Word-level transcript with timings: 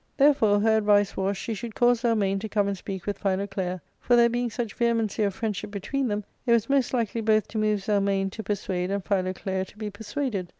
Therefore 0.17 0.59
her 0.61 0.77
advice 0.77 1.15
was 1.15 1.37
she 1.37 1.53
should 1.53 1.75
cause 1.75 2.01
Zelmane 2.01 2.39
to 2.39 2.49
come 2.49 2.67
and 2.67 2.75
speak 2.75 3.05
with 3.05 3.19
Philoclea; 3.19 3.81
for, 3.99 4.15
there 4.15 4.29
being 4.29 4.49
^ 4.49 4.51
such 4.51 4.73
vehemency 4.73 5.21
of 5.21 5.35
friendship 5.35 5.69
between 5.69 6.07
them, 6.07 6.23
it 6.47 6.53
was 6.53 6.71
most 6.71 6.91
\ 6.93 6.93
likely 6.95 7.21
both 7.21 7.47
to 7.49 7.59
move 7.59 7.81
Zelmane 7.83 8.31
to 8.31 8.41
persuade 8.41 8.89
and 8.89 9.05
Philoclea 9.05 9.63
to 9.63 9.77
be 9.77 9.91
> 9.91 9.91
persuaded. 9.91 10.47